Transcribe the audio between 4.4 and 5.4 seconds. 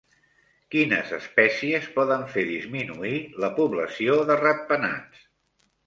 ratpenats?